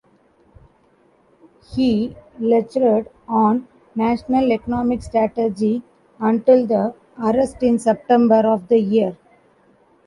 He 1.75 2.15
lectured 2.39 3.07
on 3.27 3.67
"national 3.93 4.51
economic 4.51 5.03
strategy" 5.03 5.83
until 6.17 6.65
the 6.65 6.95
arrest 7.23 7.61
in 7.61 7.77
September 7.77 8.41
of 8.47 8.67
the 8.67 8.79
year. 8.79 9.15